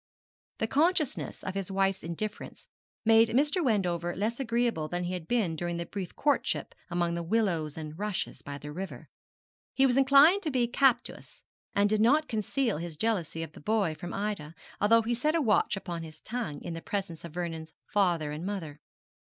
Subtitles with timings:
[0.57, 2.67] The consciousness of his wife's indifference
[3.05, 3.63] made Mr.
[3.63, 7.99] Wendover less agreeable than he had been during that brief courtship among the willows and
[7.99, 9.09] rushes by the river.
[9.75, 11.43] He was inclined to be captious,
[11.75, 15.39] and did not conceal his jealousy of the boy from Ida, although he set a
[15.41, 18.79] watch upon his tongue in the presence of Vernon's father and mother.